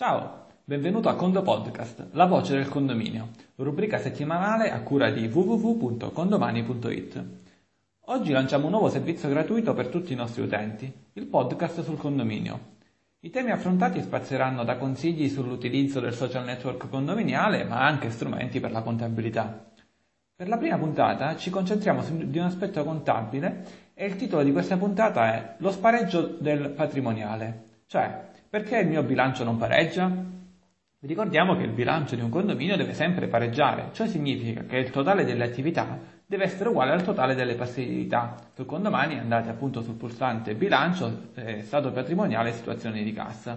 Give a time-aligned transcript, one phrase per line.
[0.00, 7.24] Ciao, benvenuto a Condo Podcast, la voce del condominio, rubrica settimanale a cura di www.condomani.it.
[8.06, 12.76] Oggi lanciamo un nuovo servizio gratuito per tutti i nostri utenti, il podcast sul condominio.
[13.20, 18.70] I temi affrontati spazieranno da consigli sull'utilizzo del social network condominiale, ma anche strumenti per
[18.70, 19.70] la contabilità.
[20.34, 24.52] Per la prima puntata ci concentriamo su di un aspetto contabile e il titolo di
[24.52, 30.10] questa puntata è Lo spareggio del patrimoniale, cioè perché il mio bilancio non pareggia?
[31.02, 35.24] Ricordiamo che il bilancio di un condominio deve sempre pareggiare, ciò significa che il totale
[35.24, 38.34] delle attività deve essere uguale al totale delle passività.
[38.52, 43.56] Su condomani andate appunto sul pulsante bilancio, eh, stato patrimoniale e situazione di cassa.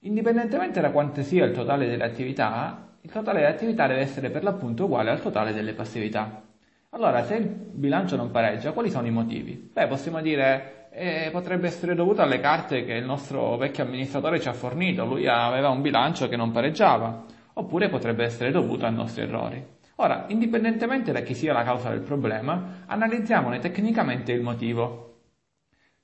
[0.00, 4.44] Indipendentemente da quanto sia il totale delle attività, il totale delle attività deve essere per
[4.44, 6.42] l'appunto uguale al totale delle passività.
[6.90, 9.70] Allora, se il bilancio non pareggia, quali sono i motivi?
[9.72, 14.48] Beh, possiamo dire eh, potrebbe essere dovuto alle carte che il nostro vecchio amministratore ci
[14.48, 19.22] ha fornito, lui aveva un bilancio che non pareggiava, oppure potrebbe essere dovuto ai nostri
[19.22, 19.62] errori.
[19.96, 25.02] Ora, indipendentemente da chi sia la causa del problema, analizziamone tecnicamente il motivo.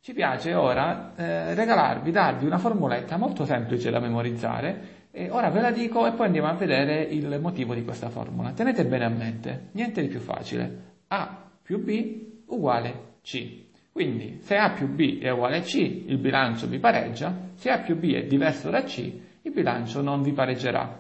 [0.01, 5.61] Ci piace ora eh, regalarvi, darvi una formuletta molto semplice da memorizzare e ora ve
[5.61, 8.51] la dico e poi andiamo a vedere il motivo di questa formula.
[8.51, 10.97] Tenete bene a mente, niente di più facile.
[11.09, 13.71] A più B uguale C.
[13.93, 17.81] Quindi se A più B è uguale a C, il bilancio vi pareggia, se A
[17.81, 19.13] più B è diverso da C,
[19.43, 20.99] il bilancio non vi pareggerà.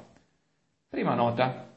[0.88, 1.70] Prima nota.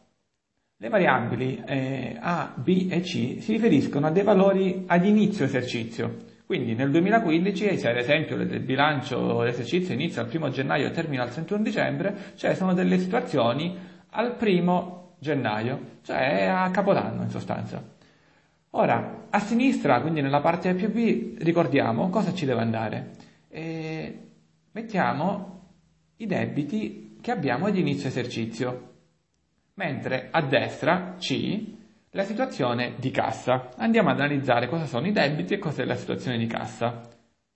[0.75, 6.33] Le variabili eh, A, B e C si riferiscono a dei valori ad inizio esercizio.
[6.45, 11.23] Quindi nel 2015, se ad esempio il bilancio l'esercizio inizia il 1 gennaio e termina
[11.23, 13.73] il 31 dicembre, cioè sono delle situazioni
[14.09, 17.94] al 1 gennaio, cioè a capodanno in sostanza.
[18.77, 23.11] Ora, a sinistra, quindi nella parte più B, ricordiamo cosa ci deve andare.
[23.47, 24.19] E
[24.71, 25.69] mettiamo
[26.17, 28.93] i debiti che abbiamo ad inizio esercizio,
[29.75, 31.63] mentre a destra, C,
[32.09, 33.69] la situazione di cassa.
[33.77, 36.99] Andiamo ad analizzare cosa sono i debiti e cos'è la situazione di cassa.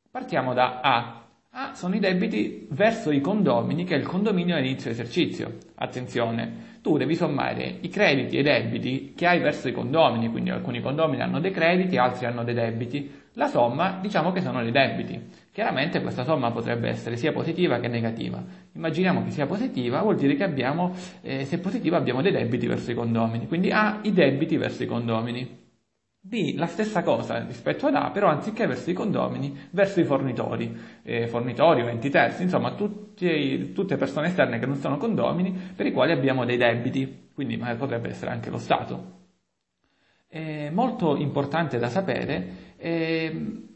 [0.10, 1.19] Partiamo da A.
[1.52, 5.58] A sono i debiti verso i condomini che il condominio a inizio esercizio.
[5.76, 10.52] Attenzione, tu devi sommare i crediti e i debiti che hai verso i condomini, quindi
[10.52, 13.12] alcuni condomini hanno dei crediti, altri hanno dei debiti.
[13.34, 15.20] La somma diciamo che sono dei debiti.
[15.52, 18.42] Chiaramente questa somma potrebbe essere sia positiva che negativa.
[18.74, 22.92] Immaginiamo che sia positiva, vuol dire che abbiamo, eh, se positiva abbiamo dei debiti verso
[22.92, 25.68] i condomini, quindi A i debiti verso i condomini.
[26.22, 30.78] B la stessa cosa rispetto ad A, però anziché verso i condomini, verso i fornitori,
[31.02, 35.86] eh, fornitori o enti terzi, insomma tutti, tutte persone esterne che non sono condomini per
[35.86, 39.18] i quali abbiamo dei debiti, quindi potrebbe essere anche lo Stato.
[40.28, 43.69] È molto importante da sapere eh,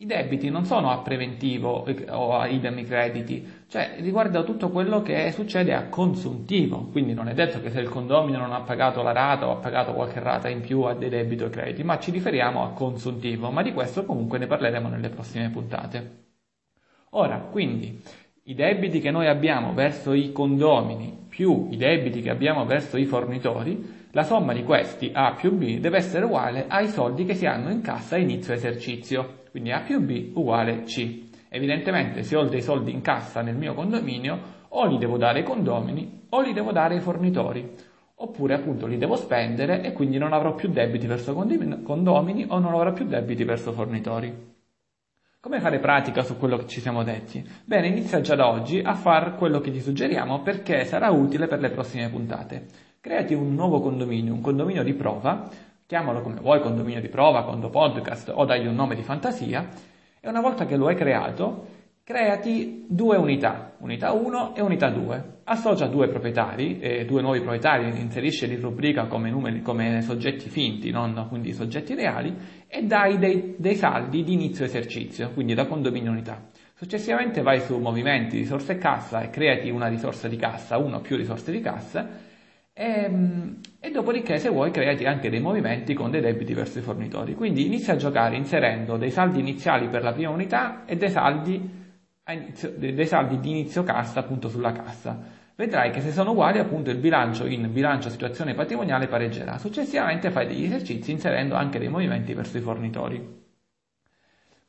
[0.00, 5.30] i debiti non sono a preventivo o a idem crediti, cioè riguarda tutto quello che
[5.30, 9.12] succede a consuntivo, quindi non è detto che se il condominio non ha pagato la
[9.12, 12.12] rata o ha pagato qualche rata in più ha dei debiti o crediti, ma ci
[12.12, 16.28] riferiamo a consuntivo, ma di questo comunque ne parleremo nelle prossime puntate.
[17.10, 18.00] Ora, quindi,
[18.44, 23.04] i debiti che noi abbiamo verso i condomini più i debiti che abbiamo verso i
[23.04, 27.44] fornitori, la somma di questi A più B deve essere uguale ai soldi che si
[27.44, 29.39] hanno in cassa a inizio esercizio.
[29.50, 31.28] Quindi A più B uguale C.
[31.48, 35.44] Evidentemente se ho dei soldi in cassa nel mio condominio o li devo dare ai
[35.44, 37.68] condomini o li devo dare ai fornitori.
[38.22, 42.74] Oppure appunto li devo spendere e quindi non avrò più debiti verso condomini o non
[42.74, 44.48] avrò più debiti verso fornitori.
[45.40, 47.42] Come fare pratica su quello che ci siamo detti?
[47.64, 51.60] Bene, inizia già da oggi a fare quello che ti suggeriamo perché sarà utile per
[51.60, 52.66] le prossime puntate.
[53.00, 55.48] Creati un nuovo condominio, un condominio di prova,
[55.90, 59.68] chiamalo come vuoi, condominio di prova, condo podcast o dagli un nome di fantasia,
[60.20, 61.66] e una volta che lo hai creato,
[62.04, 65.38] creati due unità, unità 1 e unità 2.
[65.42, 70.92] Associa due proprietari, eh, due nuovi proprietari, inserisceli in rubrica come, numeri, come soggetti finti,
[70.92, 72.36] non quindi soggetti reali,
[72.68, 76.50] e dai dei, dei saldi di inizio esercizio, quindi da condominio unità.
[76.72, 81.00] Successivamente vai su movimenti, risorse e cassa e creati una risorsa di cassa, una o
[81.00, 82.29] più risorse di cassa,
[82.72, 86.82] e, ehm, e, dopodiché se vuoi creati anche dei movimenti con dei debiti verso i
[86.82, 87.34] fornitori.
[87.34, 91.70] Quindi inizia a giocare inserendo dei saldi iniziali per la prima unità e dei saldi,
[92.30, 95.38] inizio, dei saldi di inizio cassa appunto sulla cassa.
[95.56, 99.58] Vedrai che se sono uguali appunto il bilancio in bilancio situazione patrimoniale pareggerà.
[99.58, 103.39] Successivamente fai degli esercizi inserendo anche dei movimenti verso i fornitori.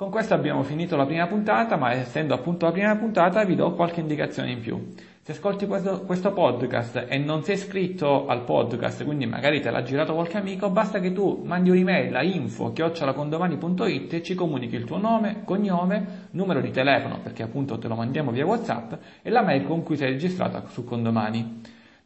[0.02, 3.74] Con questo abbiamo finito la prima puntata, ma essendo appunto la prima puntata vi do
[3.74, 4.94] qualche indicazione in più.
[5.22, 9.84] Se ascolti questo, questo, podcast e non sei iscritto al podcast, quindi magari te l'ha
[9.84, 14.98] girato qualche amico, basta che tu mandi un'email a info-condomani.it e ci comunichi il tuo
[14.98, 19.68] nome, cognome, numero di telefono, perché appunto te lo mandiamo via WhatsApp, e la mail
[19.68, 21.62] con cui sei registrato su Condomani.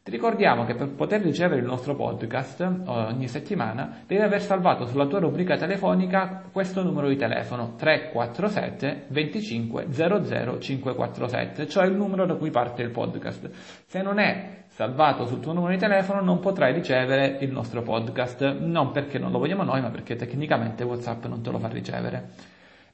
[0.06, 5.06] Ti ricordiamo che per poter ricevere il nostro podcast ogni settimana devi aver salvato sulla
[5.06, 12.34] tua rubrica telefonica questo numero di telefono 347 25 00 547, cioè il numero da
[12.34, 13.50] cui parte il podcast.
[13.84, 18.58] Se non è salvato sul tuo numero di telefono non potrai ricevere il nostro podcast,
[18.60, 22.28] non perché non lo vogliamo noi, ma perché tecnicamente WhatsApp non te lo fa ricevere.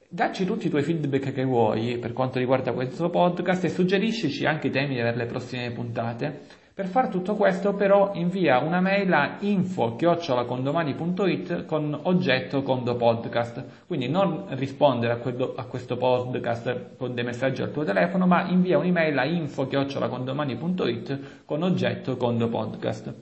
[0.08, 4.68] Dacci tutti i tuoi feedback che vuoi per quanto riguarda questo podcast e suggeriscici anche
[4.68, 6.60] i temi per le prossime puntate.
[6.74, 14.08] Per fare tutto questo però invia una mail a info-condomani.it con oggetto Condo Podcast, quindi
[14.08, 18.78] non rispondere a, quello, a, questo podcast con dei messaggi al tuo telefono, ma invia
[18.78, 23.14] un'email a info-condomani.it con oggetto Condo Podcast.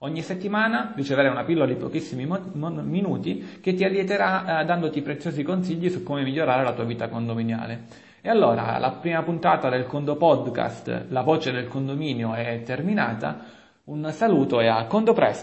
[0.00, 5.88] Ogni settimana riceverai una pillola di pochissimi minuti che ti allieterà eh, dandoti preziosi consigli
[5.88, 8.04] su come migliorare la tua vita condominiale.
[8.26, 13.38] E allora la prima puntata del Condo Podcast, La voce del condominio, è terminata.
[13.84, 15.34] Un saluto e a Condo Presto!